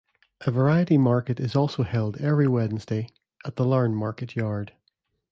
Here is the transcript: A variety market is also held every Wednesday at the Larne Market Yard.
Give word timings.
A 0.39 0.49
variety 0.49 0.97
market 0.97 1.39
is 1.39 1.55
also 1.55 1.83
held 1.83 2.17
every 2.17 2.47
Wednesday 2.47 3.09
at 3.45 3.55
the 3.55 3.63
Larne 3.65 3.93
Market 3.93 4.35
Yard. 4.35 4.73